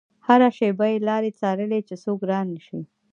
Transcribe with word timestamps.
هره 0.27 0.49
شېبه 0.57 0.85
يې 0.91 0.97
لارې 1.07 1.31
څارلې 1.39 1.79
چې 1.87 1.95
څوک 2.03 2.19
رانشي. 2.29 2.81